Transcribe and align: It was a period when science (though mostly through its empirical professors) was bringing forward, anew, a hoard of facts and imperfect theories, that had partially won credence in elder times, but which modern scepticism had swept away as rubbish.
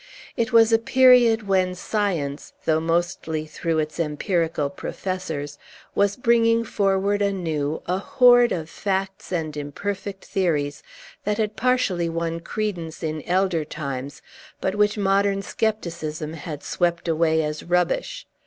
It 0.35 0.51
was 0.51 0.73
a 0.73 0.79
period 0.79 1.47
when 1.47 1.75
science 1.75 2.53
(though 2.65 2.79
mostly 2.79 3.45
through 3.45 3.77
its 3.77 3.99
empirical 3.99 4.67
professors) 4.71 5.59
was 5.93 6.15
bringing 6.15 6.63
forward, 6.63 7.21
anew, 7.21 7.83
a 7.85 7.99
hoard 7.99 8.51
of 8.51 8.67
facts 8.67 9.31
and 9.31 9.55
imperfect 9.55 10.25
theories, 10.25 10.81
that 11.23 11.37
had 11.37 11.55
partially 11.55 12.09
won 12.09 12.39
credence 12.39 13.03
in 13.03 13.21
elder 13.27 13.63
times, 13.63 14.23
but 14.59 14.73
which 14.73 14.97
modern 14.97 15.43
scepticism 15.43 16.33
had 16.33 16.63
swept 16.63 17.07
away 17.07 17.43
as 17.43 17.61
rubbish. 17.61 18.25